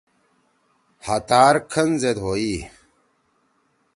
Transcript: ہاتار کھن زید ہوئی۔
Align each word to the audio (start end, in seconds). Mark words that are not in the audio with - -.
ہاتار 1.05 1.55
کھن 1.71 1.89
زید 2.01 2.17
ہوئی۔ 2.23 2.55